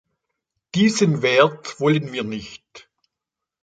Diesen 0.73 1.21
Wert 1.21 1.79
wollen 1.79 2.11
wir 2.11 2.23
nicht. 2.23 2.89